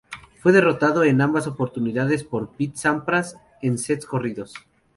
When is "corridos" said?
4.07-4.55